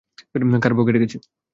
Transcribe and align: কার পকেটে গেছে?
কার 0.63 0.73
পকেটে 0.77 1.01
গেছে? 1.03 1.17